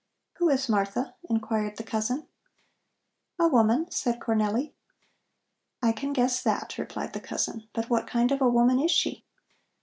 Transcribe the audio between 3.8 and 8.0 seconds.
said Cornelli. "I can guess that," replied the cousin. "But